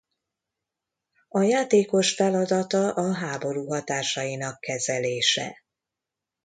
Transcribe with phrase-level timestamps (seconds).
[1.27, 5.63] A játékos feladata a háború hatásainak kezelése.